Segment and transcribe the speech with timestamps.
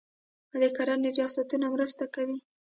[0.61, 2.37] د کرنې ریاستونه مرسته کوي.